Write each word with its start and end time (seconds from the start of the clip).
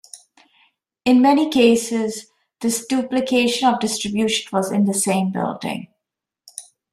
In 1.05 1.21
many 1.21 1.51
cases, 1.51 2.25
this 2.61 2.87
duplication 2.87 3.67
of 3.67 3.79
distribution 3.79 4.49
was 4.51 4.71
in 4.71 4.85
the 4.85 4.95
same 4.95 5.31
building. 5.31 5.89